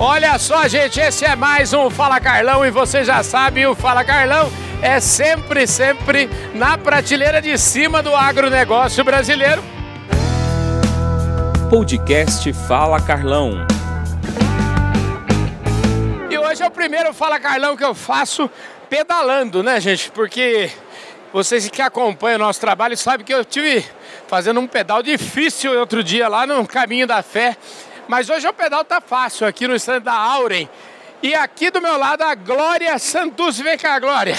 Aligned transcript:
Olha 0.00 0.38
só, 0.38 0.68
gente, 0.68 1.00
esse 1.00 1.24
é 1.24 1.34
mais 1.34 1.72
um 1.72 1.90
Fala 1.90 2.20
Carlão 2.20 2.64
e 2.64 2.70
você 2.70 3.02
já 3.02 3.20
sabe, 3.24 3.66
o 3.66 3.74
Fala 3.74 4.04
Carlão 4.04 4.48
é 4.80 5.00
sempre, 5.00 5.66
sempre 5.66 6.30
na 6.54 6.78
prateleira 6.78 7.42
de 7.42 7.58
cima 7.58 8.00
do 8.00 8.14
agronegócio 8.14 9.02
brasileiro. 9.02 9.60
Podcast 11.68 12.52
Fala 12.52 13.00
Carlão. 13.00 13.66
E 16.30 16.38
hoje 16.38 16.62
é 16.62 16.66
o 16.68 16.70
primeiro 16.70 17.12
Fala 17.12 17.40
Carlão 17.40 17.76
que 17.76 17.84
eu 17.84 17.92
faço 17.92 18.48
pedalando, 18.88 19.64
né, 19.64 19.80
gente? 19.80 20.12
Porque 20.12 20.70
vocês 21.32 21.68
que 21.68 21.82
acompanham 21.82 22.36
o 22.36 22.44
nosso 22.44 22.60
trabalho 22.60 22.96
sabem 22.96 23.26
que 23.26 23.34
eu 23.34 23.44
tive 23.44 23.84
fazendo 24.28 24.60
um 24.60 24.66
pedal 24.68 25.02
difícil 25.02 25.76
outro 25.76 26.04
dia 26.04 26.28
lá 26.28 26.46
no 26.46 26.64
Caminho 26.68 27.06
da 27.06 27.20
Fé 27.20 27.56
mas 28.08 28.28
hoje 28.28 28.48
o 28.48 28.52
pedal 28.52 28.84
tá 28.84 29.00
fácil 29.00 29.46
aqui 29.46 29.68
no 29.68 29.74
stand 29.76 30.00
da 30.00 30.14
Auren. 30.14 30.68
E 31.22 31.34
aqui 31.34 31.70
do 31.70 31.80
meu 31.80 31.98
lado 31.98 32.22
a 32.22 32.34
Glória 32.34 32.98
Santos. 32.98 33.58
Vem 33.58 33.76
cá, 33.76 33.98
Glória. 33.98 34.34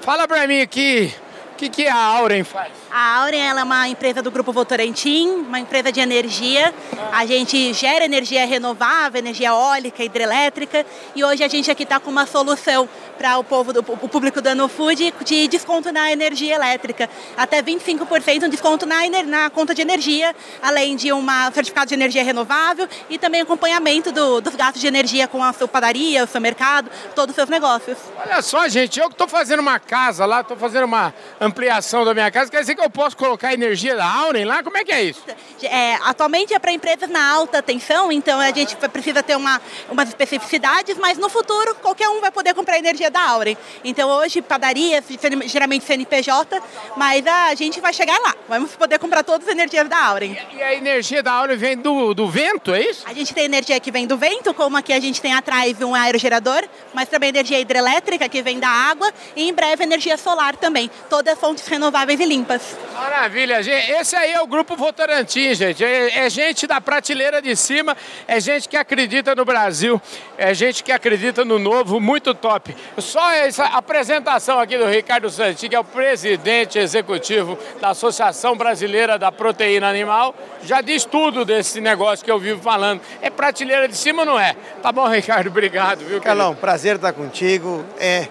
Fala 0.00 0.26
pra 0.28 0.46
mim 0.46 0.60
aqui, 0.60 1.12
o 1.52 1.56
que, 1.56 1.68
que 1.68 1.88
a 1.88 1.96
Auren 1.96 2.44
faz? 2.44 2.81
A 2.94 3.20
Auren 3.20 3.40
é 3.40 3.54
uma 3.54 3.88
empresa 3.88 4.20
do 4.20 4.30
Grupo 4.30 4.52
Votorantim, 4.52 5.26
uma 5.30 5.58
empresa 5.58 5.90
de 5.90 5.98
energia. 5.98 6.74
A 7.10 7.24
gente 7.24 7.72
gera 7.72 8.04
energia 8.04 8.44
renovável, 8.44 9.18
energia 9.18 9.48
eólica, 9.48 10.04
hidrelétrica. 10.04 10.84
E 11.14 11.24
hoje 11.24 11.42
a 11.42 11.48
gente 11.48 11.70
aqui 11.70 11.84
está 11.84 11.98
com 11.98 12.10
uma 12.10 12.26
solução 12.26 12.86
para 13.16 13.38
o 13.38 13.44
povo, 13.44 13.72
do, 13.72 13.80
o 13.80 14.08
público 14.08 14.42
da 14.42 14.52
Food 14.68 15.14
de 15.24 15.48
desconto 15.48 15.90
na 15.90 16.12
energia 16.12 16.54
elétrica. 16.54 17.08
Até 17.34 17.62
25% 17.62 18.40
de 18.40 18.48
desconto 18.48 18.84
na, 18.84 18.96
na 19.24 19.48
conta 19.48 19.74
de 19.74 19.80
energia, 19.80 20.36
além 20.60 20.94
de 20.94 21.10
um 21.14 21.24
certificado 21.54 21.86
de 21.86 21.94
energia 21.94 22.22
renovável 22.22 22.86
e 23.08 23.16
também 23.18 23.40
acompanhamento 23.40 24.12
do, 24.12 24.42
dos 24.42 24.54
gastos 24.54 24.82
de 24.82 24.86
energia 24.86 25.26
com 25.26 25.42
a 25.42 25.52
sua 25.54 25.66
padaria, 25.66 26.24
o 26.24 26.26
seu 26.26 26.42
mercado, 26.42 26.90
todos 27.14 27.30
os 27.30 27.36
seus 27.36 27.48
negócios. 27.48 27.96
Olha 28.18 28.42
só, 28.42 28.68
gente, 28.68 29.00
eu 29.00 29.06
que 29.06 29.14
estou 29.14 29.28
fazendo 29.28 29.60
uma 29.60 29.78
casa 29.78 30.26
lá, 30.26 30.42
estou 30.42 30.58
fazendo 30.58 30.84
uma 30.84 31.14
ampliação 31.40 32.04
da 32.04 32.12
minha 32.12 32.30
casa, 32.30 32.50
quer 32.50 32.60
dizer 32.60 32.74
que 32.74 32.81
eu 32.82 32.90
posso 32.90 33.16
colocar 33.16 33.54
energia 33.54 33.94
da 33.96 34.04
Auren 34.04 34.44
lá? 34.44 34.62
Como 34.62 34.76
é 34.76 34.84
que 34.84 34.92
é 34.92 35.04
isso? 35.04 35.22
É, 35.62 35.94
atualmente 36.04 36.52
é 36.52 36.58
para 36.58 36.72
empresas 36.72 37.08
na 37.08 37.30
alta 37.30 37.62
tensão, 37.62 38.10
então 38.10 38.40
a 38.40 38.50
gente 38.50 38.76
precisa 38.76 39.22
ter 39.22 39.36
uma, 39.36 39.60
umas 39.90 40.08
especificidades, 40.08 40.98
mas 40.98 41.16
no 41.18 41.28
futuro 41.28 41.74
qualquer 41.76 42.08
um 42.08 42.20
vai 42.20 42.30
poder 42.30 42.54
comprar 42.54 42.78
energia 42.78 43.10
da 43.10 43.20
Auren. 43.20 43.56
Então 43.84 44.08
hoje 44.10 44.42
padarias, 44.42 45.04
geralmente 45.46 45.84
CNPJ, 45.84 46.60
mas 46.96 47.26
a 47.26 47.54
gente 47.54 47.80
vai 47.80 47.92
chegar 47.92 48.18
lá. 48.18 48.34
Vamos 48.48 48.74
poder 48.74 48.98
comprar 48.98 49.22
todas 49.22 49.46
as 49.46 49.52
energias 49.52 49.88
da 49.88 50.06
Auren. 50.06 50.36
E, 50.52 50.56
e 50.56 50.62
a 50.62 50.74
energia 50.74 51.22
da 51.22 51.32
Auren 51.32 51.56
vem 51.56 51.76
do, 51.76 52.14
do 52.14 52.28
vento, 52.28 52.74
é 52.74 52.82
isso? 52.82 53.04
A 53.06 53.14
gente 53.14 53.32
tem 53.32 53.44
energia 53.44 53.78
que 53.78 53.90
vem 53.90 54.06
do 54.06 54.16
vento, 54.16 54.52
como 54.54 54.76
aqui 54.76 54.92
a 54.92 55.00
gente 55.00 55.20
tem 55.20 55.32
atrás 55.32 55.80
um 55.80 55.94
aerogerador, 55.94 56.64
mas 56.92 57.08
também 57.08 57.28
energia 57.28 57.60
hidrelétrica 57.60 58.28
que 58.28 58.42
vem 58.42 58.58
da 58.58 58.68
água 58.68 59.12
e 59.36 59.48
em 59.48 59.54
breve 59.54 59.84
energia 59.84 60.16
solar 60.16 60.56
também. 60.56 60.90
Todas 61.08 61.38
fontes 61.38 61.66
renováveis 61.66 62.18
e 62.18 62.24
limpas. 62.24 62.71
Maravilha, 62.94 63.62
gente. 63.62 63.90
Esse 63.90 64.14
aí 64.14 64.32
é 64.32 64.40
o 64.40 64.46
Grupo 64.46 64.76
Votorantim, 64.76 65.54
gente. 65.54 65.84
É, 65.84 66.24
é, 66.24 66.30
gente 66.30 66.66
da 66.66 66.80
prateleira 66.80 67.42
de 67.42 67.56
cima, 67.56 67.96
é 68.28 68.38
gente 68.38 68.68
que 68.68 68.76
acredita 68.76 69.34
no 69.34 69.44
Brasil, 69.44 70.00
é 70.36 70.54
gente 70.54 70.84
que 70.84 70.92
acredita 70.92 71.44
no 71.44 71.58
novo, 71.58 71.98
muito 71.98 72.34
top. 72.34 72.76
Só 72.98 73.32
essa 73.32 73.64
apresentação 73.64 74.60
aqui 74.60 74.78
do 74.78 74.86
Ricardo 74.86 75.28
Santi, 75.30 75.68
que 75.68 75.74
é 75.74 75.80
o 75.80 75.84
presidente 75.84 76.78
executivo 76.78 77.58
da 77.80 77.90
Associação 77.90 78.56
Brasileira 78.56 79.18
da 79.18 79.32
Proteína 79.32 79.88
Animal, 79.88 80.34
já 80.62 80.80
diz 80.80 81.04
tudo 81.04 81.44
desse 81.44 81.80
negócio 81.80 82.24
que 82.24 82.30
eu 82.30 82.38
vivo 82.38 82.62
falando. 82.62 83.00
É 83.20 83.30
prateleira 83.30 83.88
de 83.88 83.96
cima 83.96 84.22
ou 84.22 84.26
não 84.26 84.38
é? 84.38 84.54
Tá 84.82 84.92
bom, 84.92 85.08
Ricardo, 85.08 85.48
obrigado, 85.48 86.04
viu? 86.04 86.20
Carlão, 86.20 86.54
prazer 86.54 86.96
estar 86.96 87.12
contigo. 87.12 87.84
É, 87.98 88.28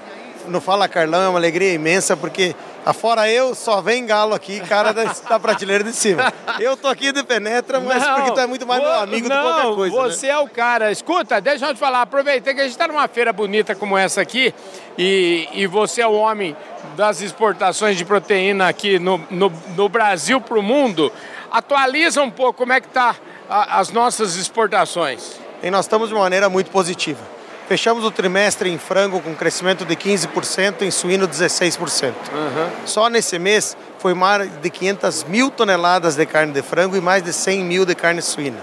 no 0.48 0.62
Fala 0.62 0.88
Carlão 0.88 1.22
é 1.22 1.30
uma 1.30 1.40
alegria 1.40 1.74
imensa, 1.74 2.16
porque 2.16 2.56
Afora 2.86 3.30
eu, 3.30 3.54
só 3.54 3.80
vem 3.80 4.06
galo 4.06 4.34
aqui, 4.34 4.60
cara 4.62 4.92
da, 4.92 5.04
da 5.30 5.40
prateleira 5.40 5.84
de 5.84 5.94
cima. 5.94 6.34
Eu 6.60 6.76
tô 6.76 6.88
aqui 6.88 7.12
de 7.12 7.24
penetra, 7.24 7.80
mas 7.80 8.02
não, 8.02 8.16
porque 8.16 8.32
tu 8.32 8.40
é 8.40 8.48
muito 8.48 8.66
mais 8.66 8.82
meu 8.82 8.92
amigo 8.92 9.30
não, 9.30 9.36
do 9.36 9.42
que 9.42 9.54
qualquer 9.54 9.76
coisa. 9.76 9.96
Né? 9.96 10.10
Você 10.10 10.28
né? 10.28 10.34
é 10.34 10.38
o 10.40 10.48
cara. 10.48 10.92
Escuta, 10.92 11.40
deixa 11.40 11.68
eu 11.68 11.74
te 11.74 11.80
falar, 11.80 12.02
aproveitei 12.02 12.54
que 12.54 12.62
a 12.62 12.64
gente 12.64 12.78
tá 12.78 12.88
numa 12.88 13.08
feira 13.08 13.32
bonita 13.32 13.76
como 13.76 13.98
essa 13.98 14.22
aqui, 14.22 14.54
e, 14.98 15.48
e 15.54 15.68
você 15.68 16.02
é 16.02 16.08
o 16.08 16.14
homem 16.14 16.56
das 16.96 17.22
exportações 17.22 17.98
de 17.98 18.04
proteína 18.04 18.68
aqui 18.68 18.98
no, 18.98 19.20
no, 19.30 19.52
no 19.76 19.90
Brasil 19.90 20.42
para 20.42 20.58
o 20.58 20.64
mundo. 20.64 21.12
Atualiza 21.52 22.22
um 22.22 22.32
pouco 22.32 22.54
como 22.54 22.74
é 22.74 22.82
que 22.82 22.88
tá 22.88 23.16
a, 23.50 23.80
as 23.80 23.92
nossas 23.92 24.36
exportações. 24.36 25.40
E 25.62 25.70
nós 25.70 25.86
estamos 25.86 26.10
de 26.10 26.16
uma 26.16 26.22
maneira 26.22 26.50
muito 26.50 26.72
positiva. 26.72 27.20
Fechamos 27.72 28.04
o 28.04 28.12
trimestre 28.12 28.70
em 28.70 28.78
frango 28.78 29.22
com 29.22 29.34
crescimento 29.34 29.86
de 29.86 29.96
15%, 29.96 30.82
em 30.82 30.92
suíno 30.92 31.26
16%. 31.26 32.10
Uhum. 32.10 32.70
Só 32.86 33.10
nesse 33.10 33.40
mês 33.40 33.78
foi 33.98 34.14
mais 34.14 34.52
de 34.62 34.70
500 34.70 35.24
mil 35.24 35.50
toneladas 35.50 36.18
de 36.18 36.26
carne 36.26 36.52
de 36.52 36.62
frango 36.62 36.98
e 36.98 37.00
mais 37.00 37.24
de 37.24 37.32
100 37.32 37.64
mil 37.64 37.86
de 37.86 37.96
carne 37.96 38.22
suína. 38.22 38.58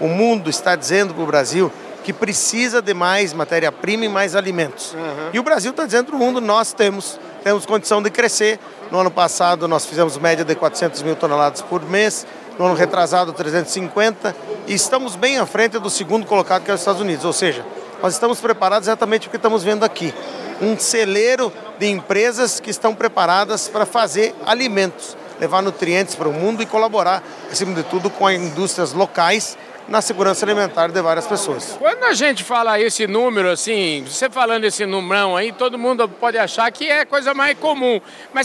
O 0.00 0.08
mundo 0.08 0.48
está 0.48 0.74
dizendo 0.76 1.12
para 1.12 1.22
o 1.22 1.26
Brasil 1.26 1.70
que 2.02 2.10
precisa 2.10 2.80
de 2.80 2.94
mais 2.94 3.34
matéria-prima 3.34 4.06
e 4.06 4.08
mais 4.08 4.34
alimentos. 4.34 4.94
Uhum. 4.94 5.28
E 5.34 5.38
o 5.38 5.42
Brasil 5.42 5.70
está 5.70 5.84
dizendo 5.84 6.06
para 6.06 6.16
o 6.16 6.18
mundo, 6.18 6.40
nós 6.40 6.72
temos, 6.72 7.20
temos 7.42 7.66
condição 7.66 8.02
de 8.02 8.08
crescer. 8.08 8.58
No 8.90 8.98
ano 8.98 9.10
passado 9.10 9.68
nós 9.68 9.84
fizemos 9.84 10.16
média 10.16 10.42
de 10.42 10.54
400 10.54 11.02
mil 11.02 11.16
toneladas 11.16 11.60
por 11.60 11.82
mês, 11.82 12.26
no 12.58 12.64
ano 12.64 12.74
retrasado 12.74 13.30
350 13.30 14.34
e 14.66 14.72
estamos 14.72 15.16
bem 15.16 15.36
à 15.36 15.44
frente 15.44 15.78
do 15.78 15.90
segundo 15.90 16.24
colocado 16.24 16.64
que 16.64 16.70
é 16.70 16.74
os 16.74 16.80
Estados 16.80 17.02
Unidos, 17.02 17.26
ou 17.26 17.32
seja, 17.34 17.62
nós 18.04 18.12
estamos 18.12 18.38
preparados 18.38 18.86
exatamente 18.86 19.28
o 19.28 19.30
que 19.30 19.36
estamos 19.36 19.64
vendo 19.64 19.82
aqui. 19.82 20.12
Um 20.60 20.78
celeiro 20.78 21.50
de 21.78 21.86
empresas 21.86 22.60
que 22.60 22.68
estão 22.68 22.94
preparadas 22.94 23.66
para 23.66 23.86
fazer 23.86 24.34
alimentos, 24.44 25.16
levar 25.40 25.62
nutrientes 25.62 26.14
para 26.14 26.28
o 26.28 26.32
mundo 26.32 26.62
e 26.62 26.66
colaborar, 26.66 27.22
acima 27.50 27.72
de 27.72 27.82
tudo, 27.84 28.10
com 28.10 28.26
as 28.26 28.34
indústrias 28.34 28.92
locais 28.92 29.56
na 29.88 30.02
segurança 30.02 30.44
alimentar 30.44 30.88
de 30.88 31.00
várias 31.00 31.26
pessoas. 31.26 31.76
Quando 31.78 32.04
a 32.04 32.12
gente 32.12 32.44
fala 32.44 32.78
esse 32.78 33.06
número, 33.06 33.50
assim, 33.50 34.04
você 34.06 34.28
falando 34.28 34.64
esse 34.64 34.84
número 34.84 35.34
aí, 35.34 35.50
todo 35.50 35.78
mundo 35.78 36.06
pode 36.06 36.36
achar 36.36 36.70
que 36.70 36.86
é 36.86 37.06
coisa 37.06 37.32
mais 37.32 37.58
comum. 37.58 38.02
Mas 38.34 38.44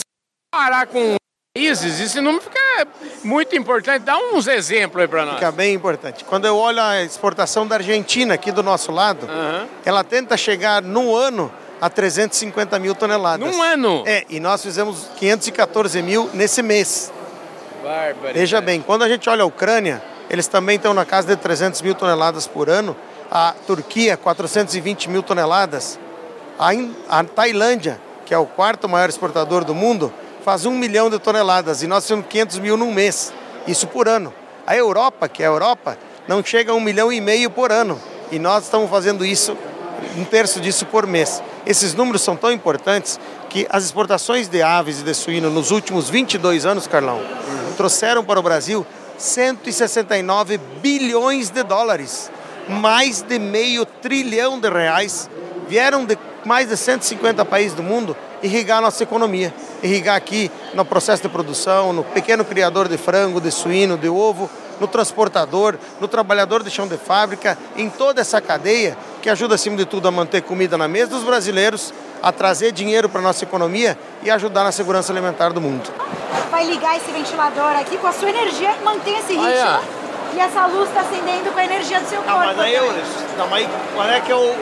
parar 0.50 0.88
com 0.88 1.16
países, 1.60 2.00
esse 2.00 2.22
número 2.22 2.44
fica 2.44 2.88
muito 3.24 3.56
importante. 3.56 4.04
Dá 4.04 4.18
uns 4.18 4.48
exemplos 4.48 5.02
aí 5.02 5.08
para 5.08 5.26
nós. 5.26 5.36
Fica 5.36 5.52
bem 5.52 5.74
importante. 5.74 6.24
Quando 6.24 6.46
eu 6.46 6.56
olho 6.56 6.82
a 6.82 7.02
exportação 7.04 7.68
da 7.68 7.76
Argentina 7.76 8.34
aqui 8.34 8.52
do 8.52 8.64
nosso 8.64 8.92
lado, 8.92 9.26
uhum. 9.26 9.68
ela 9.84 10.04
tenta 10.04 10.38
chegar 10.38 10.82
no 10.82 11.16
ano 11.16 11.52
a 11.82 11.90
350 11.90 12.78
mil 12.80 12.94
toneladas. 12.94 13.48
Num 13.48 13.62
ano? 13.62 14.04
É, 14.06 14.26
e 14.30 14.40
nós 14.40 14.62
fizemos 14.62 15.10
514 15.18 16.02
mil 16.02 16.30
nesse 16.34 16.62
mês. 16.62 17.12
Bárbaro. 17.84 18.34
Veja 18.34 18.62
bem, 18.62 18.81
quando 18.81 19.04
a 19.04 19.10
gente 19.10 19.30
olha 19.30 19.44
a 19.44 19.46
Ucrânia, 19.46 20.02
eles 20.30 20.48
também 20.48 20.76
estão 20.76 20.94
na 20.94 21.06
casa 21.06 21.28
de 21.28 21.36
300 21.36 21.81
mil 21.81 21.96
toneladas 21.96 22.48
por 22.48 22.70
ano. 22.70 22.96
A 23.31 23.54
Turquia, 23.66 24.18
420 24.18 25.10
mil 25.10 25.24
toneladas. 25.24 26.00
A, 26.58 26.70
a 27.10 27.24
Tailândia, 27.24 28.00
que 28.26 28.34
é 28.34 28.38
o 28.38 28.46
quarto 28.46 28.88
maior 28.88 29.10
exportador 29.10 29.64
do 29.64 29.74
mundo, 29.74 30.14
faz 30.44 30.66
um 30.66 30.72
milhão 30.72 31.10
de 31.10 31.20
toneladas 31.20 31.84
e 31.84 31.88
nós 31.88 32.06
temos 32.06 32.26
500 32.28 32.60
mil 32.60 32.78
num 32.78 32.94
mês, 32.94 33.34
isso 33.68 33.88
por 33.88 34.08
ano. 34.08 34.34
A 34.66 34.76
Europa, 34.76 35.28
que 35.28 35.44
é 35.44 35.46
a 35.46 35.50
Europa, 35.50 35.98
não 36.28 36.44
chega 36.44 36.72
a 36.72 36.76
um 36.76 36.80
milhão 36.80 37.12
e 37.12 37.20
meio 37.20 37.50
por 37.50 37.72
ano 37.72 38.00
e 38.32 38.40
nós 38.40 38.66
estamos 38.66 38.90
fazendo 38.90 39.26
isso, 39.26 39.58
um 40.18 40.24
terço 40.24 40.60
disso 40.60 40.86
por 40.86 41.08
mês. 41.08 41.42
Esses 41.66 41.94
números 41.94 42.22
são 42.22 42.36
tão 42.36 42.52
importantes 42.52 43.20
que 43.50 43.68
as 43.70 43.84
exportações 43.84 44.48
de 44.48 44.62
aves 44.62 45.00
e 45.02 45.04
de 45.04 45.14
suíno 45.14 45.50
nos 45.50 45.72
últimos 45.72 46.10
22 46.10 46.66
anos, 46.66 46.88
Carlão, 46.88 47.20
trouxeram 47.76 48.24
para 48.24 48.40
o 48.40 48.44
Brasil 48.44 48.86
169 49.18 50.58
bilhões 50.82 51.50
de 51.50 51.64
dólares, 51.64 52.32
mais 52.68 53.22
de 53.22 53.38
meio 53.40 53.86
trilhão 53.86 54.60
de 54.60 54.69
reais, 54.69 55.30
vieram 55.68 56.06
de 56.06 56.18
mais 56.46 56.69
de 56.69 56.78
150 56.78 57.44
países 57.46 57.74
do 57.74 57.84
mundo 57.84 58.16
irrigar 58.42 58.78
a 58.78 58.81
nossa 58.81 59.04
economia. 59.04 59.54
Irrigar 59.81 60.16
aqui 60.16 60.52
no 60.74 60.84
processo 60.84 61.24
de 61.24 61.30
produção, 61.30 61.94
no 61.94 62.04
pequeno 62.04 62.44
criador 62.44 62.88
de 62.88 62.98
frango, 62.98 63.40
de 63.40 63.52
suíno, 63.52 63.98
de 63.98 64.10
ovo, 64.10 64.50
no 64.80 64.88
transportador, 64.88 65.76
no 66.00 66.08
trabalhador 66.08 66.64
de 66.64 66.70
chão 66.70 66.88
de 66.88 66.98
fábrica, 66.98 67.58
em 67.76 67.90
toda 67.90 68.22
essa 68.22 68.42
cadeia 68.42 68.98
que 69.22 69.30
ajuda, 69.30 69.56
acima 69.56 69.76
de 69.76 69.86
tudo, 69.86 70.08
a 70.08 70.12
manter 70.12 70.42
comida 70.42 70.78
na 70.78 70.88
mesa 70.88 71.12
dos 71.12 71.24
brasileiros, 71.24 71.94
a 72.22 72.31
trazer 72.31 72.72
dinheiro 72.72 73.10
para 73.10 73.20
a 73.20 73.24
nossa 73.24 73.44
economia 73.44 73.98
e 74.24 74.30
ajudar 74.30 74.64
na 74.64 74.72
segurança 74.72 75.12
alimentar 75.12 75.50
do 75.50 75.62
mundo. 75.62 75.90
Vai 76.52 76.66
ligar 76.66 76.98
esse 76.98 77.12
ventilador 77.12 77.75
aqui 77.78 77.98
com 77.98 78.08
a 78.08 78.12
sua 78.12 78.30
energia, 78.30 78.75
mantém 78.84 79.18
esse 79.18 79.34
ritmo. 79.34 79.46
Ah, 79.46 79.82
é. 80.34 80.36
E 80.36 80.40
essa 80.40 80.66
luz 80.68 80.90
está 80.90 81.02
acendendo 81.02 81.52
com 81.52 81.60
a 81.60 81.66
energia 81.66 82.00
do 82.00 82.08
seu 82.08 82.22
não, 82.22 82.34
corpo. 82.34 82.48
Mas 82.48 82.60
aí, 82.60 82.75
eu, 82.75 82.86
não, 83.38 83.48
mas 83.48 83.68
qual 83.96 84.08
é 84.08 84.20
que 84.20 84.32
é 84.32 84.36
o, 84.36 84.56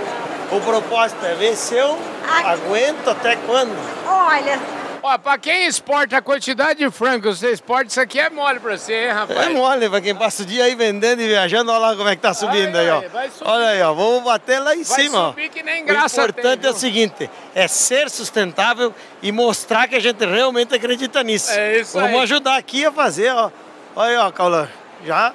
o 0.51 0.61
propósito? 0.61 1.25
É 1.25 1.35
ver 1.35 1.55
se 1.55 1.75
eu 1.75 1.97
Aguento 2.27 3.09
até 3.09 3.35
quando? 3.35 3.75
Olha. 4.05 4.76
Ó, 5.09 5.17
pra 5.17 5.37
quem 5.37 5.65
exporta 5.65 6.17
a 6.17 6.21
quantidade 6.21 6.79
de 6.79 6.91
frango 6.91 7.21
que 7.21 7.27
você 7.29 7.51
exporta, 7.51 7.85
isso 7.85 8.01
aqui 8.01 8.19
é 8.19 8.29
mole 8.29 8.59
pra 8.59 8.77
você, 8.77 9.05
hein, 9.05 9.11
rapaz? 9.11 9.39
É 9.39 9.49
mole, 9.49 9.89
pra 9.89 10.01
quem 10.01 10.13
passa 10.13 10.43
o 10.43 10.45
dia 10.45 10.65
aí 10.65 10.75
vendendo 10.75 11.21
e 11.21 11.27
viajando, 11.29 11.71
olha 11.71 11.79
lá 11.79 11.95
como 11.95 12.09
é 12.09 12.15
que 12.17 12.21
tá 12.21 12.33
subindo 12.33 12.75
Ai, 12.75 12.89
aí, 12.89 12.91
ó. 12.91 13.03
Olha 13.45 13.67
aí, 13.67 13.81
ó, 13.81 13.93
vamos 13.93 14.21
bater 14.23 14.59
lá 14.59 14.75
em 14.75 14.83
Vai 14.83 14.99
cima, 15.01 15.29
subir 15.29 15.47
que 15.47 15.63
nem 15.63 15.83
ó. 15.83 15.85
graça 15.85 16.19
O 16.19 16.25
importante 16.25 16.59
tem, 16.59 16.69
é 16.69 16.73
o 16.73 16.75
seguinte, 16.75 17.29
é 17.55 17.69
ser 17.69 18.09
sustentável 18.09 18.93
e 19.21 19.31
mostrar 19.31 19.87
que 19.87 19.95
a 19.95 20.01
gente 20.01 20.25
realmente 20.25 20.75
acredita 20.75 21.23
nisso. 21.23 21.51
É 21.51 21.79
isso 21.79 21.97
Vamos 21.97 22.17
aí. 22.17 22.23
ajudar 22.23 22.57
aqui 22.57 22.85
a 22.85 22.91
fazer, 22.91 23.31
ó. 23.31 23.49
Olha 23.95 24.09
aí, 24.09 24.17
ó, 24.17 24.29
Caulã. 24.29 24.67
Já 25.05 25.33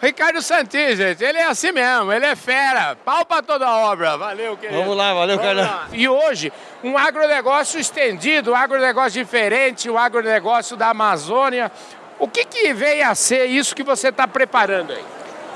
Ricardo 0.00 0.42
Santin, 0.42 0.94
gente, 0.94 1.24
ele 1.24 1.38
é 1.38 1.46
assim 1.46 1.72
mesmo, 1.72 2.12
ele 2.12 2.26
é 2.26 2.36
fera. 2.36 2.96
Pau 3.04 3.24
pra 3.24 3.42
toda 3.42 3.68
obra. 3.68 4.16
Valeu, 4.16 4.56
querido. 4.56 4.78
Vamos 4.78 4.96
lá, 4.96 5.14
valeu, 5.14 5.38
Carlão. 5.38 5.68
E 5.92 6.06
hoje, 6.08 6.52
um 6.82 6.96
agronegócio 6.96 7.80
estendido, 7.80 8.52
um 8.52 8.56
agronegócio 8.56 9.12
diferente, 9.22 9.88
o 9.88 9.98
agronegócio 9.98 10.76
da 10.76 10.88
Amazônia. 10.88 11.70
O 12.18 12.28
que, 12.28 12.44
que 12.44 12.72
veio 12.72 13.08
a 13.08 13.14
ser 13.14 13.46
isso 13.46 13.74
que 13.74 13.82
você 13.82 14.08
está 14.08 14.26
preparando 14.26 14.92
aí? 14.92 15.04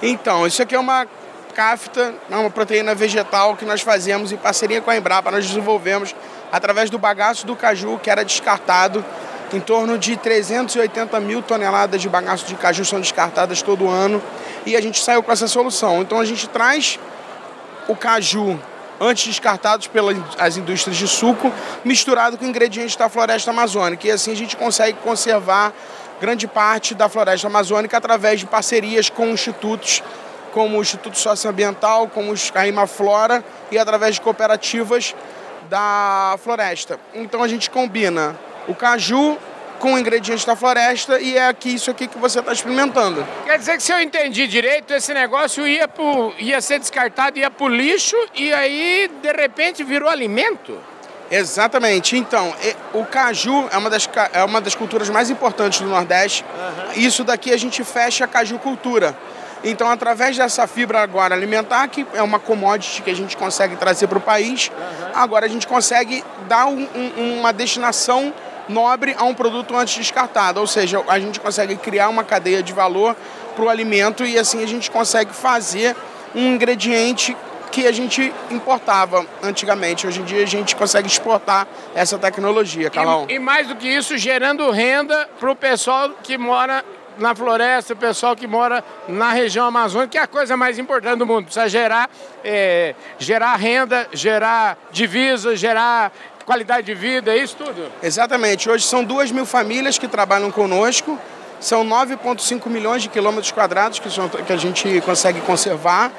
Então, 0.02 0.46
isso 0.46 0.62
aqui 0.62 0.74
é 0.74 0.78
uma 0.78 1.06
cáfita, 1.54 2.14
é 2.30 2.36
uma 2.36 2.50
proteína 2.50 2.94
vegetal 2.94 3.56
que 3.56 3.64
nós 3.64 3.80
fazemos 3.80 4.32
em 4.32 4.36
parceria 4.36 4.80
com 4.80 4.90
a 4.90 4.96
Embrapa. 4.96 5.30
Nós 5.30 5.46
desenvolvemos 5.46 6.14
através 6.50 6.90
do 6.90 6.98
bagaço 6.98 7.46
do 7.46 7.54
caju, 7.54 7.98
que 8.02 8.10
era 8.10 8.24
descartado. 8.24 9.04
Em 9.52 9.58
torno 9.58 9.98
de 9.98 10.16
380 10.16 11.18
mil 11.20 11.42
toneladas 11.42 12.00
de 12.00 12.08
bagaço 12.08 12.46
de 12.46 12.54
caju 12.54 12.84
são 12.84 13.00
descartadas 13.00 13.62
todo 13.62 13.88
ano. 13.88 14.22
E 14.64 14.76
a 14.76 14.80
gente 14.80 15.02
saiu 15.02 15.22
com 15.22 15.32
essa 15.32 15.48
solução. 15.48 16.02
Então 16.02 16.20
a 16.20 16.24
gente 16.24 16.48
traz 16.48 16.98
o 17.88 17.96
caju 17.96 18.58
antes 19.00 19.26
descartados 19.26 19.86
pelas 19.86 20.56
indústrias 20.56 20.96
de 20.96 21.08
suco, 21.08 21.50
misturado 21.84 22.36
com 22.36 22.44
ingredientes 22.44 22.94
da 22.96 23.08
floresta 23.08 23.50
amazônica. 23.50 24.06
E 24.06 24.10
assim 24.10 24.32
a 24.32 24.36
gente 24.36 24.56
consegue 24.56 24.98
conservar 24.98 25.72
grande 26.20 26.46
parte 26.46 26.94
da 26.94 27.08
floresta 27.08 27.46
amazônica 27.46 27.96
através 27.96 28.40
de 28.40 28.46
parcerias 28.46 29.08
com 29.08 29.28
institutos 29.28 30.02
como 30.52 30.78
o 30.78 30.82
Instituto 30.82 31.16
Socioambiental, 31.16 32.08
como 32.08 32.34
a 32.54 32.66
Imaflora 32.66 33.42
e 33.70 33.78
através 33.78 34.16
de 34.16 34.20
cooperativas 34.20 35.14
da 35.68 36.36
floresta. 36.42 36.98
Então 37.14 37.42
a 37.42 37.48
gente 37.48 37.70
combina 37.70 38.36
o 38.66 38.74
caju 38.74 39.38
com 39.80 39.98
ingredientes 39.98 40.44
da 40.44 40.54
floresta 40.54 41.18
e 41.18 41.36
é 41.36 41.48
aqui 41.48 41.74
isso 41.74 41.90
aqui 41.90 42.06
que 42.06 42.18
você 42.18 42.38
está 42.38 42.52
experimentando. 42.52 43.26
Quer 43.44 43.58
dizer 43.58 43.76
que 43.78 43.82
se 43.82 43.90
eu 43.92 44.00
entendi 44.00 44.46
direito, 44.46 44.92
esse 44.92 45.12
negócio 45.12 45.66
ia, 45.66 45.88
pro, 45.88 46.32
ia 46.38 46.60
ser 46.60 46.78
descartado, 46.78 47.38
ia 47.38 47.50
pro 47.50 47.66
lixo 47.66 48.14
e 48.34 48.52
aí, 48.52 49.10
de 49.22 49.32
repente, 49.32 49.82
virou 49.82 50.08
alimento? 50.08 50.78
Exatamente. 51.30 52.16
Então, 52.16 52.52
o 52.92 53.04
caju 53.04 53.68
é 53.72 53.78
uma 53.78 53.88
das, 53.88 54.08
é 54.32 54.44
uma 54.44 54.60
das 54.60 54.74
culturas 54.74 55.08
mais 55.08 55.30
importantes 55.30 55.80
do 55.80 55.86
Nordeste. 55.88 56.44
Isso 56.96 57.24
daqui 57.24 57.52
a 57.52 57.56
gente 57.56 57.82
fecha 57.82 58.24
a 58.24 58.28
caju 58.28 58.58
cultura. 58.58 59.16
Então, 59.62 59.88
através 59.90 60.36
dessa 60.36 60.66
fibra 60.66 61.00
agora 61.02 61.34
alimentar, 61.34 61.86
que 61.88 62.06
é 62.14 62.22
uma 62.22 62.38
commodity 62.38 63.02
que 63.02 63.10
a 63.10 63.14
gente 63.14 63.36
consegue 63.36 63.76
trazer 63.76 64.06
para 64.08 64.18
o 64.18 64.20
país, 64.20 64.72
agora 65.14 65.46
a 65.46 65.48
gente 65.48 65.66
consegue 65.66 66.24
dar 66.48 66.66
um- 66.66 66.88
um- 66.94 67.38
uma 67.40 67.52
destinação 67.52 68.32
nobre 68.68 69.14
a 69.18 69.24
um 69.24 69.34
produto 69.34 69.76
antes 69.76 69.96
descartado. 69.96 70.60
Ou 70.60 70.66
seja, 70.66 71.02
a 71.08 71.18
gente 71.18 71.40
consegue 71.40 71.76
criar 71.76 72.08
uma 72.08 72.24
cadeia 72.24 72.62
de 72.62 72.72
valor 72.72 73.16
para 73.54 73.64
o 73.64 73.68
alimento 73.68 74.24
e 74.24 74.38
assim 74.38 74.62
a 74.62 74.66
gente 74.66 74.90
consegue 74.90 75.32
fazer 75.32 75.96
um 76.34 76.54
ingrediente 76.54 77.36
que 77.70 77.86
a 77.86 77.92
gente 77.92 78.32
importava 78.50 79.24
antigamente. 79.42 80.06
Hoje 80.06 80.20
em 80.20 80.24
dia 80.24 80.42
a 80.42 80.46
gente 80.46 80.74
consegue 80.74 81.06
exportar 81.06 81.66
essa 81.94 82.18
tecnologia, 82.18 82.90
Calão. 82.90 83.26
E, 83.28 83.34
e 83.34 83.38
mais 83.38 83.68
do 83.68 83.76
que 83.76 83.88
isso, 83.88 84.18
gerando 84.18 84.70
renda 84.70 85.28
para 85.38 85.50
o 85.50 85.56
pessoal 85.56 86.10
que 86.22 86.36
mora 86.36 86.84
na 87.18 87.34
floresta, 87.34 87.92
o 87.92 87.96
pessoal 87.96 88.34
que 88.34 88.46
mora 88.46 88.82
na 89.06 89.32
região 89.32 89.66
amazônica, 89.66 90.08
que 90.08 90.18
é 90.18 90.22
a 90.22 90.26
coisa 90.26 90.56
mais 90.56 90.78
importante 90.78 91.18
do 91.18 91.26
mundo. 91.26 91.44
Precisa 91.44 91.68
gerar, 91.68 92.10
é, 92.42 92.94
gerar 93.18 93.54
renda, 93.56 94.08
gerar 94.12 94.76
divisa, 94.90 95.54
gerar 95.54 96.12
qualidade 96.50 96.84
de 96.84 96.94
vida, 96.94 97.32
é 97.32 97.36
isso 97.38 97.54
tudo. 97.56 97.92
Exatamente. 98.02 98.68
Hoje 98.68 98.84
são 98.84 99.04
duas 99.04 99.30
mil 99.30 99.46
famílias 99.46 99.98
que 99.98 100.08
trabalham 100.08 100.50
conosco. 100.50 101.16
São 101.60 101.84
9,5 101.84 102.68
milhões 102.68 103.02
de 103.02 103.08
quilômetros 103.08 103.52
quadrados 103.52 104.00
que, 104.00 104.10
são- 104.10 104.28
que 104.28 104.52
a 104.52 104.56
gente 104.56 105.00
consegue 105.02 105.40
conservar, 105.42 106.10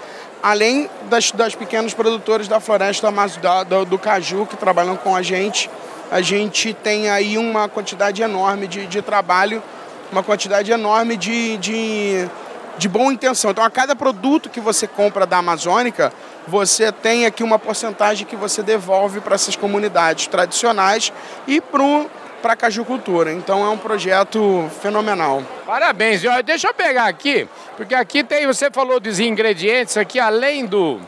além 0.41 0.89
das, 1.09 1.31
das 1.33 1.53
pequenos 1.53 1.93
produtores 1.93 2.47
da 2.47 2.61
floresta 2.61 3.11
da- 3.41 3.63
do, 3.65 3.83
do 3.83 3.99
caju 3.99 4.45
que 4.45 4.55
trabalham 4.55 4.95
com 4.95 5.13
a 5.13 5.21
gente. 5.21 5.69
A 6.09 6.21
gente 6.21 6.73
tem 6.73 7.09
aí 7.09 7.37
uma 7.37 7.67
quantidade 7.67 8.21
enorme 8.21 8.67
de, 8.67 8.87
de 8.87 9.01
trabalho, 9.01 9.61
uma 10.13 10.23
quantidade 10.23 10.71
enorme 10.71 11.17
de, 11.17 11.57
de, 11.57 12.25
de 12.81 12.89
boa 12.89 13.13
intenção. 13.13 13.51
Então, 13.51 13.63
a 13.63 13.69
cada 13.69 13.95
produto 13.95 14.49
que 14.49 14.59
você 14.59 14.87
compra 14.87 15.27
da 15.27 15.37
Amazônica, 15.37 16.11
você 16.47 16.91
tem 16.91 17.27
aqui 17.27 17.43
uma 17.43 17.59
porcentagem 17.59 18.25
que 18.25 18.35
você 18.35 18.63
devolve 18.63 19.21
para 19.21 19.35
essas 19.35 19.55
comunidades 19.55 20.25
tradicionais 20.25 21.13
e 21.45 21.61
para 21.61 22.53
a 22.53 22.55
cajucultura. 22.55 23.31
Então, 23.31 23.63
é 23.63 23.69
um 23.69 23.77
projeto 23.77 24.67
fenomenal. 24.81 25.43
Parabéns. 25.63 26.23
Deixa 26.43 26.69
eu 26.69 26.73
pegar 26.73 27.05
aqui, 27.05 27.47
porque 27.77 27.93
aqui 27.93 28.23
tem, 28.23 28.47
você 28.47 28.71
falou 28.71 28.99
dos 28.99 29.19
ingredientes 29.19 29.95
aqui, 29.95 30.19
além 30.19 30.65
do 30.65 30.99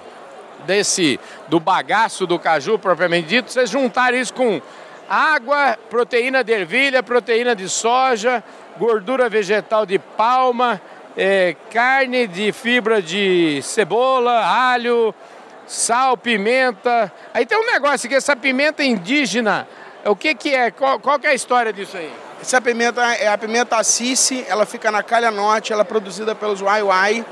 desse 0.67 1.19
do 1.49 1.59
bagaço 1.59 2.25
do 2.25 2.39
caju 2.39 2.79
propriamente 2.79 3.27
dito, 3.27 3.51
vocês 3.51 3.69
juntaram 3.69 4.17
isso 4.17 4.33
com 4.33 4.61
água, 5.09 5.77
proteína 5.89 6.41
de 6.41 6.53
ervilha, 6.53 7.03
proteína 7.03 7.53
de 7.53 7.67
soja, 7.67 8.41
gordura 8.77 9.27
vegetal 9.27 9.85
de 9.85 9.99
palma, 9.99 10.79
eh, 11.17 11.55
carne 11.71 12.27
de 12.27 12.51
fibra 12.51 13.01
de 13.01 13.61
cebola, 13.61 14.43
alho, 14.45 15.13
sal, 15.67 16.17
pimenta. 16.17 17.11
Aí 17.33 17.45
tem 17.45 17.57
um 17.57 17.65
negócio 17.65 18.07
aqui, 18.07 18.15
essa 18.15 18.35
pimenta 18.35 18.83
indígena, 18.83 19.67
o 20.05 20.15
que 20.15 20.33
que 20.35 20.53
é? 20.53 20.71
Qual, 20.71 20.99
qual 20.99 21.19
que 21.19 21.27
é 21.27 21.31
a 21.31 21.33
história 21.33 21.71
disso 21.71 21.97
aí? 21.97 22.11
Essa 22.41 22.59
pimenta 22.59 23.01
é 23.15 23.27
a 23.27 23.37
pimenta 23.37 23.77
Assisi, 23.77 24.43
ela 24.49 24.65
fica 24.65 24.91
na 24.91 25.01
Calha 25.01 25.31
Norte, 25.31 25.71
ela 25.71 25.81
é 25.83 25.85
produzida 25.85 26.35
pelos 26.35 26.59
Waiwai, 26.61 27.25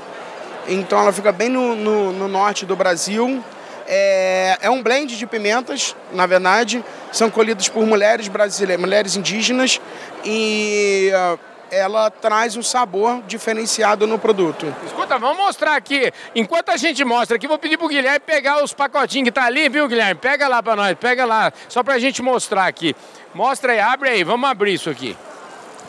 então 0.66 0.98
ela 0.98 1.12
fica 1.12 1.30
bem 1.32 1.48
no, 1.50 1.74
no- 1.76 2.12
no 2.12 2.28
norte 2.28 2.64
do 2.64 2.74
Brasil. 2.74 3.42
É, 3.86 4.56
é 4.62 4.70
um 4.70 4.82
blend 4.82 5.18
de 5.18 5.26
pimentas, 5.26 5.94
na 6.12 6.24
verdade, 6.24 6.82
são 7.10 7.28
colhidas 7.28 7.68
por 7.68 7.84
mulheres 7.84 8.26
brasileiras, 8.28 8.80
mulheres 8.80 9.16
indígenas, 9.16 9.80
e 10.24 11.10
ah, 11.14 11.36
ela 11.72 12.10
traz 12.10 12.54
um 12.54 12.62
sabor 12.62 13.22
diferenciado 13.22 14.06
no 14.06 14.18
produto. 14.18 14.72
Escuta, 14.84 15.18
vamos 15.18 15.38
mostrar 15.38 15.74
aqui. 15.74 16.12
Enquanto 16.34 16.68
a 16.68 16.76
gente 16.76 17.02
mostra 17.02 17.36
aqui, 17.36 17.48
vou 17.48 17.58
pedir 17.58 17.78
pro 17.78 17.88
Guilherme 17.88 18.20
pegar 18.20 18.62
os 18.62 18.74
pacotinhos 18.74 19.24
que 19.24 19.32
tá 19.32 19.44
ali, 19.44 19.70
viu, 19.70 19.88
Guilherme? 19.88 20.20
Pega 20.20 20.46
lá 20.48 20.62
pra 20.62 20.76
nós, 20.76 20.94
pega 21.00 21.24
lá, 21.24 21.50
só 21.70 21.82
pra 21.82 21.98
gente 21.98 22.20
mostrar 22.20 22.66
aqui. 22.66 22.94
Mostra 23.34 23.72
aí, 23.72 23.80
abre 23.80 24.10
aí, 24.10 24.22
vamos 24.22 24.48
abrir 24.50 24.74
isso 24.74 24.90
aqui. 24.90 25.16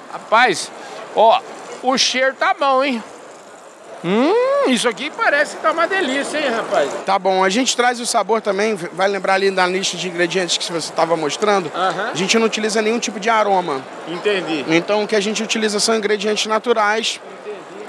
Rapaz, 0.10 0.72
ó, 1.14 1.42
o 1.82 1.98
cheiro 1.98 2.34
tá 2.36 2.56
bom, 2.58 2.82
hein? 2.82 3.04
Hum, 4.04 4.70
isso 4.70 4.88
aqui 4.90 5.10
parece 5.10 5.56
que 5.56 5.62
tá 5.62 5.72
uma 5.72 5.88
delícia, 5.88 6.38
hein, 6.38 6.50
rapaz? 6.50 6.90
Tá 7.06 7.18
bom, 7.18 7.44
a 7.44 7.50
gente 7.50 7.76
traz 7.76 8.00
o 8.00 8.06
sabor 8.06 8.42
também, 8.42 8.76
vai 8.76 9.08
lembrar 9.08 9.36
ali 9.36 9.50
da 9.50 9.66
lista 9.66 9.96
de 9.96 10.10
ingredientes 10.10 10.58
que 10.58 10.66
você 10.66 10.90
estava 10.90 11.16
mostrando, 11.16 11.72
a 11.74 12.16
gente 12.16 12.38
não 12.38 12.46
utiliza 12.46 12.82
nenhum 12.82 13.00
tipo 13.00 13.20
de 13.20 13.30
aroma. 13.30 13.82
Entendi. 14.08 14.66
Então 14.68 15.04
o 15.04 15.08
que 15.08 15.16
a 15.16 15.22
gente 15.22 15.42
utiliza 15.42 15.80
são 15.80 15.96
ingredientes 15.96 16.46
naturais 16.46 17.22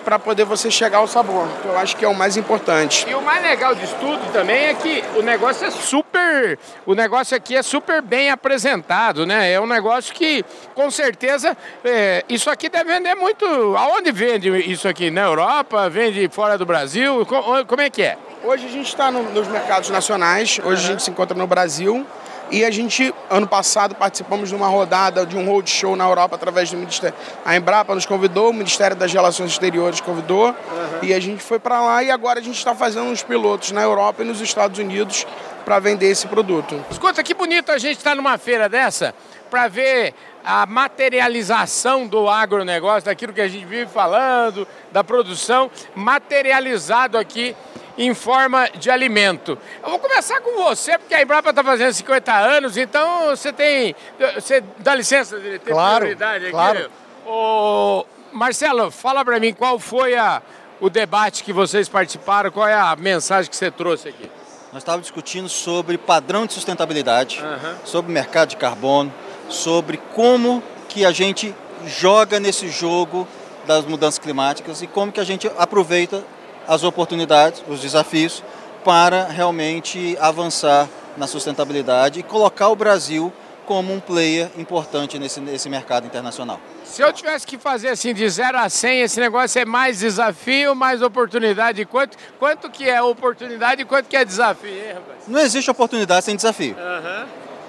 para 0.05 0.19
poder 0.19 0.45
você 0.45 0.71
chegar 0.71 0.99
ao 0.99 1.07
sabor, 1.09 1.49
que 1.63 1.69
eu 1.69 1.79
acho 1.79 1.97
que 1.97 2.05
é 2.05 2.09
o 2.09 2.15
mais 2.15 2.37
importante. 2.37 3.07
E 3.09 3.15
o 3.15 3.23
mais 3.23 3.43
legal 3.43 3.75
disso 3.75 3.97
tudo 3.99 4.21
também 4.33 4.67
é 4.67 4.75
que 4.75 5.03
o 5.17 5.23
negócio 5.23 5.67
é 5.67 5.71
super. 5.71 6.59
O 6.85 6.95
negócio 6.95 7.37
aqui 7.37 7.57
é 7.57 7.63
super 7.63 8.03
bem 8.03 8.31
apresentado, 8.31 9.25
né? 9.25 9.51
É 9.53 9.61
um 9.61 9.67
negócio 9.67 10.13
que, 10.15 10.45
com 10.75 10.91
certeza, 10.91 11.57
é, 11.85 12.23
isso 12.29 12.51
aqui 12.51 12.69
deve 12.69 12.93
vender 12.93 13.15
muito. 13.15 13.45
Aonde 13.77 14.13
vende 14.13 14.49
isso 14.71 14.87
aqui? 14.87 15.11
Na 15.11 15.23
Europa? 15.23 15.89
Vende 15.89 16.29
fora 16.31 16.59
do 16.59 16.67
Brasil? 16.67 17.25
Co- 17.27 17.65
Como 17.67 17.81
é 17.81 17.89
que 17.89 18.03
é? 18.03 18.19
Hoje 18.45 18.67
a 18.67 18.71
gente 18.71 18.89
está 18.89 19.11
nos 19.11 19.49
mercados 19.49 19.89
nacionais, 19.89 20.61
hoje 20.63 20.85
a 20.85 20.89
gente 20.91 21.03
se 21.03 21.11
encontra 21.11 21.35
no 21.37 21.47
Brasil 21.47 22.07
e 22.51 22.65
a 22.65 22.71
gente, 22.71 23.15
ano 23.31 23.47
passado, 23.47 23.95
participamos 23.95 24.49
de 24.49 24.55
uma 24.55 24.69
rodada 24.69 25.25
de 25.25 25.37
um 25.37 25.47
roadshow 25.47 25.97
na 25.97 26.05
Europa 26.05 26.37
através 26.37 26.71
do 26.71 26.77
Ministério. 26.77 27.17
A 27.45 27.57
Embrapa 27.57 27.95
nos 27.95 28.07
convidou, 28.07 28.51
o 28.51 28.53
Ministério 28.53 28.97
das 28.97 29.13
Relações 29.13 29.51
Exteriores 29.53 30.01
convidou 30.01 30.55
e 31.03 31.13
a 31.13 31.21
gente 31.21 31.43
foi 31.43 31.59
para 31.59 31.81
lá 31.81 32.03
e 32.03 32.11
agora 32.11 32.41
a 32.41 32.43
gente 32.43 32.57
está 32.57 32.75
fazendo 32.75 33.07
uns 33.07 33.23
pilotos 33.23 33.73
na 33.73 33.83
Europa 33.83 34.23
e 34.23 34.27
nos 34.27 34.41
Estados 34.41 34.79
Unidos 34.79 35.27
para 35.65 35.79
vender 35.79 36.11
esse 36.11 36.27
produto. 36.27 36.85
Escuta, 36.91 37.23
que 37.23 37.35
bonito 37.35 37.73
a 37.73 37.79
gente 37.79 37.97
estar 37.97 38.15
numa 38.15 38.37
feira 38.37 38.69
dessa 38.69 39.15
para 39.51 39.69
ver 39.69 40.15
a 40.45 40.67
materialização 40.67 42.07
do 42.07 42.29
agronegócio, 42.29 43.05
daquilo 43.05 43.33
que 43.33 43.41
a 43.41 43.49
gente 43.49 43.65
vive 43.65 43.87
falando, 43.87 44.69
da 44.93 45.03
produção, 45.03 45.71
materializado 45.95 47.17
aqui 47.17 47.57
em 47.97 48.13
forma 48.15 48.69
de 48.71 48.91
alimento. 48.91 49.57
Eu 49.83 49.91
vou 49.91 49.99
começar 49.99 50.41
com 50.41 50.63
você, 50.65 50.99
porque 50.99 51.15
a 51.15 51.23
Embrapa 51.23 51.51
está 51.51 51.63
fazendo 51.63 51.93
50 51.93 52.33
anos, 52.33 52.77
então 52.77 53.27
você 53.29 53.53
tem. 53.53 53.95
Você 54.35 54.63
dá 54.79 54.95
licença 54.95 55.39
de 55.39 55.59
ter 55.59 55.73
Claro, 55.73 56.01
prioridade 56.01 56.45
aqui. 56.45 56.53
claro. 56.53 56.91
Ô, 57.27 58.05
Marcelo, 58.33 58.91
fala 58.91 59.25
para 59.25 59.39
mim 59.41 59.55
qual 59.55 59.79
foi 59.79 60.17
a, 60.17 60.43
o 60.81 60.91
debate 60.91 61.43
que 61.45 61.53
vocês 61.53 61.89
participaram, 61.89 62.51
qual 62.51 62.67
é 62.69 62.75
a 62.75 62.95
mensagem 62.97 63.49
que 63.51 63.57
você 63.57 63.71
trouxe 63.71 64.09
aqui? 64.09 64.31
Nós 64.73 64.83
estávamos 64.83 65.07
discutindo 65.07 65.49
sobre 65.49 65.97
padrão 65.97 66.47
de 66.47 66.53
sustentabilidade, 66.53 67.41
Aham. 67.41 67.77
sobre 67.85 68.13
mercado 68.13 68.49
de 68.51 68.57
carbono, 68.57 69.13
sobre 69.49 69.99
como 70.15 70.63
que 70.89 71.05
a 71.05 71.13
gente 71.13 71.55
joga 71.87 72.41
nesse 72.41 72.69
jogo 72.69 73.27
das 73.67 73.85
mudanças 73.85 74.19
climáticas 74.19 74.83
e 74.83 74.87
como 74.87 75.13
que 75.13 75.21
a 75.21 75.25
gente 75.25 75.51
aproveita 75.57 76.25
as 76.67 76.83
oportunidades, 76.83 77.63
os 77.69 77.81
desafios 77.81 78.43
para 78.85 79.25
realmente 79.25 80.17
avançar 80.21 80.89
na 81.17 81.27
sustentabilidade 81.27 82.21
e 82.21 82.23
colocar 82.23 82.69
o 82.69 82.77
Brasil 82.77 83.33
como 83.65 83.93
um 83.95 84.01
player 84.01 84.51
importante 84.59 85.19
nesse, 85.19 85.41
nesse 85.41 85.69
mercado 85.69 86.07
internacional. 86.07 86.61
Se 86.85 87.03
eu 87.03 87.13
tivesse 87.13 87.47
que 87.47 87.57
fazer 87.57 87.89
assim 87.89 88.13
de 88.13 88.29
0 88.29 88.59
a 88.59 88.69
100, 88.69 89.01
esse 89.01 89.19
negócio 89.19 89.61
é 89.61 89.65
mais 89.65 90.01
desafio, 90.01 90.75
mais 90.75 91.01
oportunidade. 91.01 91.85
Quanto, 91.87 92.17
quanto 92.39 92.71
que 92.71 92.89
é 92.89 93.03
oportunidade 93.03 93.83
e 93.83 93.85
quanto 93.85 94.07
que 94.07 94.17
é 94.17 94.25
desafio, 94.25 94.71
hein? 94.71 94.97
Não 95.27 95.41
existe 95.41 95.71
oportunidade 95.71 96.27
sem 96.27 96.37
desafio. 96.37 96.77
Aham. 96.79 97.27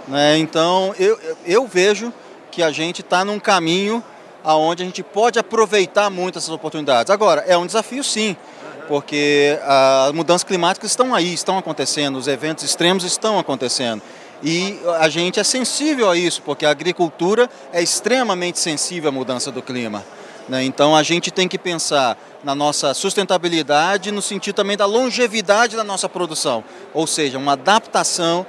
né? 0.08 0.38
Então 0.38 0.94
eu, 1.00 1.18
eu 1.46 1.66
vejo 1.66 2.14
que 2.52 2.62
a 2.62 2.72
gente 2.72 3.02
está 3.02 3.24
num 3.24 3.40
caminho 3.40 4.04
aonde 4.44 4.84
a 4.84 4.86
gente 4.86 5.02
pode 5.02 5.40
aproveitar 5.40 6.10
muito 6.10 6.38
essas 6.38 6.52
oportunidades. 6.52 7.10
Agora, 7.10 7.44
é 7.48 7.58
um 7.58 7.66
desafio 7.66 8.04
sim, 8.04 8.38
porque 8.88 9.60
as 9.64 10.12
mudanças 10.14 10.44
climáticas 10.44 10.92
estão 10.92 11.14
aí, 11.14 11.34
estão 11.34 11.58
acontecendo, 11.58 12.18
os 12.18 12.28
eventos 12.28 12.64
extremos 12.64 13.04
estão 13.04 13.40
acontecendo. 13.40 14.02
E 14.44 14.80
a 15.00 15.10
gente 15.10 15.40
é 15.40 15.44
sensível 15.44 16.10
a 16.10 16.18
isso, 16.18 16.42
porque 16.42 16.66
a 16.66 16.70
agricultura 16.70 17.50
é 17.72 17.82
extremamente 17.82 18.60
sensível 18.60 19.10
à 19.10 19.12
mudança 19.12 19.52
do 19.52 19.62
clima. 19.62 20.04
né? 20.48 20.64
Então 20.64 20.96
a 20.96 21.04
gente 21.04 21.32
tem 21.32 21.48
que 21.48 21.58
pensar 21.58 22.18
na 22.44 22.54
nossa 22.54 22.94
sustentabilidade, 22.94 24.12
no 24.12 24.22
sentido 24.22 24.56
também 24.56 24.78
da 24.78 24.86
longevidade 24.86 25.76
da 25.76 25.84
nossa 25.84 26.08
produção, 26.08 26.64
ou 26.94 27.08
seja, 27.08 27.40
uma 27.40 27.54
adaptação, 27.54 28.46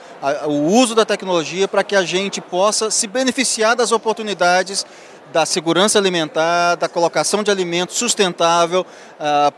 o 0.46 0.70
uso 0.70 0.94
da 0.94 1.04
tecnologia 1.04 1.66
para 1.66 1.82
que 1.82 1.96
a 1.96 2.02
gente 2.02 2.40
possa 2.40 2.90
se 2.90 3.06
beneficiar 3.06 3.74
das 3.74 3.92
oportunidades 3.92 4.84
da 5.32 5.44
segurança 5.44 5.98
alimentar, 5.98 6.76
da 6.76 6.88
colocação 6.88 7.42
de 7.42 7.50
alimentos 7.50 7.96
sustentável 7.96 8.86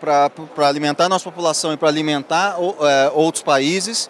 para 0.00 0.68
alimentar 0.68 1.06
a 1.06 1.08
nossa 1.08 1.24
população 1.24 1.72
e 1.72 1.76
para 1.76 1.88
alimentar 1.88 2.56
eh, 2.58 3.10
outros 3.14 3.42
países. 3.42 4.08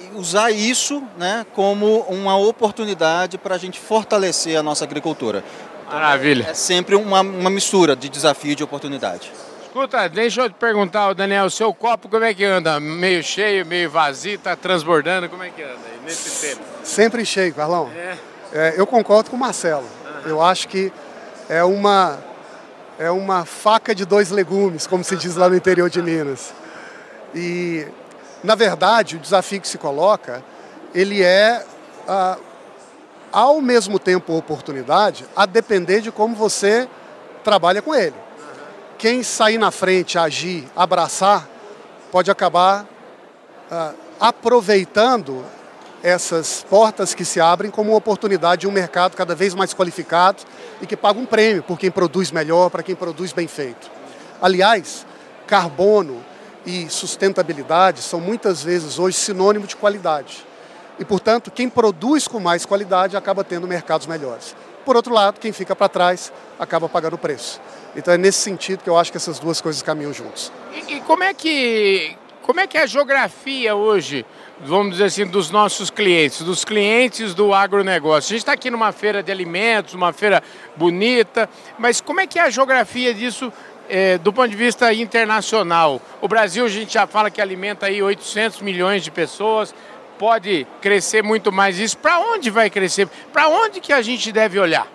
e 0.00 0.16
usar 0.16 0.50
isso 0.50 1.02
né, 1.16 1.46
como 1.54 2.00
uma 2.08 2.36
oportunidade 2.36 3.38
para 3.38 3.54
a 3.54 3.58
gente 3.58 3.78
fortalecer 3.78 4.56
a 4.56 4.62
nossa 4.62 4.84
agricultura. 4.84 5.42
Maravilha. 5.90 6.46
É 6.50 6.54
sempre 6.54 6.94
uma, 6.94 7.20
uma 7.20 7.50
mistura 7.50 7.94
de 7.94 8.08
desafio 8.08 8.52
e 8.52 8.54
de 8.54 8.64
oportunidade. 8.64 9.30
Escuta, 9.62 10.08
deixa 10.08 10.42
eu 10.42 10.48
te 10.48 10.54
perguntar, 10.54 11.12
Daniel, 11.14 11.46
o 11.46 11.50
seu 11.50 11.74
copo 11.74 12.08
como 12.08 12.24
é 12.24 12.32
que 12.32 12.44
anda? 12.44 12.78
Meio 12.78 13.22
cheio, 13.24 13.66
meio 13.66 13.90
vazio, 13.90 14.38
tá 14.38 14.54
transbordando? 14.54 15.28
Como 15.28 15.42
é 15.42 15.50
que 15.50 15.62
anda 15.62 15.72
aí 15.72 16.00
nesse 16.04 16.46
tempo? 16.46 16.62
Sempre 16.84 17.26
cheio, 17.26 17.52
Carlão. 17.52 17.90
É. 17.92 18.16
É, 18.52 18.74
eu 18.76 18.86
concordo 18.86 19.30
com 19.30 19.36
o 19.36 19.38
Marcelo. 19.38 19.84
Eu 20.26 20.40
acho 20.40 20.68
que 20.68 20.92
é 21.48 21.62
uma, 21.62 22.18
é 22.98 23.10
uma 23.10 23.44
faca 23.44 23.94
de 23.94 24.04
dois 24.04 24.30
legumes, 24.30 24.86
como 24.86 25.04
se 25.04 25.16
diz 25.16 25.36
lá 25.36 25.48
no 25.48 25.56
interior 25.56 25.90
de 25.90 26.00
Minas. 26.00 26.54
E, 27.34 27.86
na 28.42 28.54
verdade, 28.54 29.16
o 29.16 29.18
desafio 29.18 29.60
que 29.60 29.68
se 29.68 29.76
coloca, 29.76 30.42
ele 30.94 31.22
é, 31.22 31.64
ah, 32.08 32.38
ao 33.30 33.60
mesmo 33.60 33.98
tempo, 33.98 34.36
oportunidade, 34.36 35.26
a 35.36 35.44
depender 35.44 36.00
de 36.00 36.10
como 36.10 36.34
você 36.34 36.88
trabalha 37.42 37.82
com 37.82 37.94
ele. 37.94 38.14
Quem 38.96 39.22
sair 39.22 39.58
na 39.58 39.70
frente, 39.70 40.18
agir, 40.18 40.66
abraçar, 40.74 41.46
pode 42.10 42.30
acabar 42.30 42.86
ah, 43.70 43.92
aproveitando 44.18 45.44
essas 46.04 46.62
portas 46.68 47.14
que 47.14 47.24
se 47.24 47.40
abrem 47.40 47.70
como 47.70 47.92
uma 47.92 47.96
oportunidade 47.96 48.60
de 48.60 48.68
um 48.68 48.70
mercado 48.70 49.16
cada 49.16 49.34
vez 49.34 49.54
mais 49.54 49.72
qualificado 49.72 50.42
e 50.82 50.86
que 50.86 50.98
paga 50.98 51.18
um 51.18 51.24
prêmio 51.24 51.62
por 51.62 51.78
quem 51.78 51.90
produz 51.90 52.30
melhor, 52.30 52.68
para 52.68 52.82
quem 52.82 52.94
produz 52.94 53.32
bem 53.32 53.48
feito. 53.48 53.90
Aliás, 54.40 55.06
carbono 55.46 56.22
e 56.66 56.90
sustentabilidade 56.90 58.02
são 58.02 58.20
muitas 58.20 58.62
vezes 58.62 58.98
hoje 58.98 59.16
sinônimo 59.16 59.66
de 59.66 59.76
qualidade. 59.76 60.44
E, 60.98 61.06
portanto, 61.06 61.50
quem 61.50 61.70
produz 61.70 62.28
com 62.28 62.38
mais 62.38 62.66
qualidade 62.66 63.16
acaba 63.16 63.42
tendo 63.42 63.66
mercados 63.66 64.06
melhores. 64.06 64.54
Por 64.84 64.96
outro 64.96 65.14
lado, 65.14 65.40
quem 65.40 65.52
fica 65.52 65.74
para 65.74 65.88
trás 65.88 66.30
acaba 66.58 66.86
pagando 66.86 67.14
o 67.14 67.18
preço. 67.18 67.58
Então 67.96 68.12
é 68.12 68.18
nesse 68.18 68.40
sentido 68.40 68.84
que 68.84 68.90
eu 68.90 68.98
acho 68.98 69.10
que 69.10 69.16
essas 69.16 69.38
duas 69.38 69.58
coisas 69.58 69.80
caminham 69.80 70.12
juntos. 70.12 70.52
E, 70.70 70.96
e 70.96 71.00
como 71.00 71.22
é 71.22 71.32
que 71.32 72.14
como 72.42 72.60
é 72.60 72.66
que 72.66 72.76
é 72.76 72.82
a 72.82 72.86
geografia 72.86 73.74
hoje, 73.74 74.26
vamos 74.60 74.92
dizer 74.92 75.04
assim, 75.04 75.26
dos 75.26 75.50
nossos 75.50 75.90
clientes, 75.90 76.42
dos 76.42 76.64
clientes 76.64 77.34
do 77.34 77.52
agronegócio? 77.52 78.28
A 78.28 78.34
gente 78.34 78.38
está 78.38 78.52
aqui 78.52 78.70
numa 78.70 78.92
feira 78.92 79.22
de 79.22 79.30
alimentos, 79.30 79.94
uma 79.94 80.12
feira 80.12 80.42
bonita, 80.76 81.48
mas 81.78 82.00
como 82.00 82.20
é 82.20 82.26
que 82.26 82.38
é 82.38 82.42
a 82.42 82.50
geografia 82.50 83.12
disso 83.12 83.52
eh, 83.88 84.18
do 84.18 84.32
ponto 84.32 84.48
de 84.48 84.56
vista 84.56 84.92
internacional? 84.92 86.00
O 86.20 86.28
Brasil, 86.28 86.64
a 86.64 86.68
gente 86.68 86.94
já 86.94 87.06
fala 87.06 87.30
que 87.30 87.40
alimenta 87.40 87.86
aí 87.86 88.02
800 88.02 88.60
milhões 88.60 89.02
de 89.02 89.10
pessoas, 89.10 89.74
pode 90.18 90.66
crescer 90.80 91.22
muito 91.22 91.50
mais 91.50 91.78
isso. 91.78 91.98
Para 91.98 92.20
onde 92.20 92.50
vai 92.50 92.70
crescer? 92.70 93.08
Para 93.32 93.48
onde 93.48 93.80
que 93.80 93.92
a 93.92 94.02
gente 94.02 94.30
deve 94.30 94.58
olhar? 94.58 94.86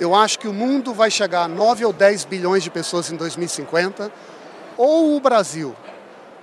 Eu 0.00 0.14
acho 0.14 0.38
que 0.38 0.48
o 0.48 0.52
mundo 0.52 0.92
vai 0.92 1.10
chegar 1.10 1.42
a 1.42 1.48
9 1.48 1.84
ou 1.84 1.92
10 1.92 2.24
bilhões 2.24 2.64
de 2.64 2.70
pessoas 2.70 3.12
em 3.12 3.16
2050, 3.16 4.10
ou 4.76 5.16
o 5.16 5.20
Brasil 5.20 5.74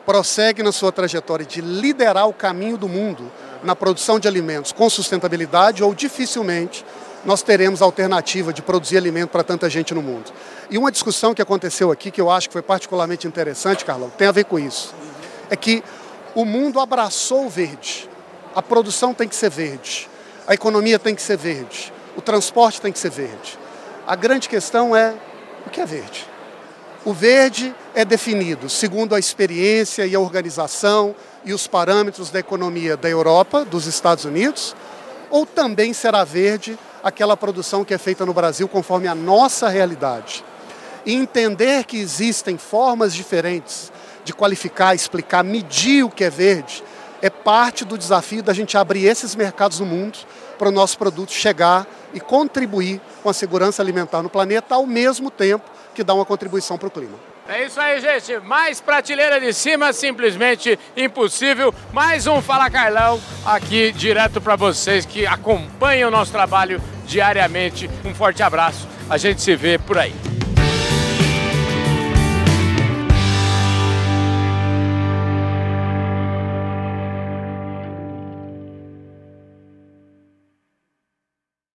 prossegue 0.05 0.63
na 0.63 0.72
sua 0.72 0.91
trajetória 0.91 1.46
de 1.46 1.62
liderar 1.62 2.27
o 2.27 2.34
caminho 2.34 2.77
do 2.77 2.88
mundo 2.88 3.31
na 3.63 3.75
produção 3.75 4.20
de 4.20 4.27
alimentos 4.27 4.72
com 4.72 4.89
sustentabilidade, 4.89 5.84
ou 5.84 5.93
dificilmente 5.93 6.84
nós 7.24 7.43
teremos 7.43 7.81
alternativa 7.81 8.51
de 8.51 8.62
produzir 8.62 8.98
alimento 8.98 9.29
para 9.29 9.43
tanta 9.43 9.70
gente 9.70 9.93
no 9.93 10.01
mundo. 10.01 10.31
E 10.70 10.77
uma 10.77 10.91
discussão 10.91 11.34
que 11.34 11.41
aconteceu 11.41 11.91
aqui, 11.91 12.10
que 12.10 12.20
eu 12.20 12.31
acho 12.31 12.50
que 12.50 12.53
foi 12.53 12.62
particularmente 12.62 13.27
interessante, 13.27 13.86
Carlão, 13.86 14.10
tem 14.10 14.27
a 14.27 14.31
ver 14.31 14.46
com 14.46 14.58
isso. 14.58 14.93
É 15.50 15.55
que 15.55 15.84
o 16.34 16.46
mundo 16.46 16.79
abraçou 16.79 17.46
o 17.46 17.50
verde. 17.50 18.10
A 18.55 18.62
produção 18.62 19.13
tem 19.13 19.27
que 19.27 19.36
ser 19.36 19.50
verde. 19.50 20.10
A 20.48 20.53
economia 20.53 20.98
tem 20.98 21.13
que 21.13 21.22
ser 21.22 21.38
verde. 21.38 21.93
O 22.15 22.22
transporte 22.22 22.81
tem 22.81 22.91
que 22.91 23.00
ser 23.00 23.12
verde. 23.12 23.60
A 24.08 24.15
grande 24.15 24.50
questão 24.50 24.96
é 24.96 25.13
o 25.65 25.70
que 25.70 25.79
é 25.79 25.86
verde? 25.86 26.30
O 27.03 27.13
verde 27.13 27.74
é 27.96 28.05
definido 28.05 28.70
segundo 28.70 29.15
a 29.15 29.20
experiência 29.20 30.05
e 30.05 30.13
a 30.13 30.20
organização 30.20 31.15
e 31.43 31.51
os 31.51 31.65
parâmetros 31.65 32.29
da 32.29 32.39
economia 32.39 32.96
da 32.96 33.10
Europa, 33.10 33.65
dos 33.65 33.88
Estados 33.88 34.24
Unidos, 34.24 34.75
ou 35.31 35.43
também 35.43 35.93
será 35.93 36.24
verde 36.24 36.77
aquela 37.03 37.36
produção 37.36 37.84
que 37.84 37.91
é 37.91 37.98
feita 37.98 38.24
no 38.24 38.36
Brasil 38.36 38.67
conforme 38.67 39.08
a 39.08 39.15
nossa 39.15 39.67
realidade? 39.67 40.46
E 41.03 41.15
entender 41.15 41.86
que 41.86 41.98
existem 41.98 42.55
formas 42.55 43.15
diferentes 43.15 43.91
de 44.24 44.31
qualificar, 44.31 44.93
explicar, 44.93 45.43
medir 45.43 46.03
o 46.03 46.10
que 46.10 46.24
é 46.24 46.29
verde, 46.29 46.84
é 47.20 47.31
parte 47.31 47.84
do 47.84 47.98
desafio 47.98 48.43
da 48.43 48.53
gente 48.53 48.77
abrir 48.77 49.05
esses 49.05 49.34
mercados 49.34 49.79
no 49.79 49.88
mundo 49.88 50.20
para 50.55 50.70
o 50.70 50.72
nosso 50.72 51.00
produto 51.00 51.31
chegar 51.31 51.88
e 52.13 52.20
contribuir 52.20 53.01
com 53.24 53.29
a 53.29 53.34
segurança 53.34 53.81
alimentar 53.81 54.22
no 54.22 54.29
planeta, 54.29 54.75
ao 54.75 54.86
mesmo 54.86 55.31
tempo 55.31 55.70
que 55.93 56.03
dá 56.03 56.13
uma 56.13 56.25
contribuição 56.25 56.77
para 56.77 56.88
o 56.88 56.91
clima. 56.91 57.17
É 57.48 57.65
isso 57.65 57.79
aí, 57.79 58.00
gente. 58.00 58.39
Mais 58.39 58.79
prateleira 58.79 59.39
de 59.39 59.51
cima, 59.51 59.91
simplesmente 59.91 60.79
impossível. 60.95 61.74
Mais 61.91 62.27
um 62.27 62.41
Fala 62.41 62.69
Carlão 62.69 63.19
aqui 63.45 63.91
direto 63.91 64.39
para 64.39 64.55
vocês 64.55 65.05
que 65.05 65.25
acompanham 65.25 66.07
o 66.07 66.12
nosso 66.12 66.31
trabalho 66.31 66.81
diariamente. 67.05 67.89
Um 68.05 68.13
forte 68.13 68.41
abraço. 68.41 68.88
A 69.10 69.17
gente 69.17 69.41
se 69.41 69.55
vê 69.55 69.77
por 69.77 69.98
aí. 69.98 70.30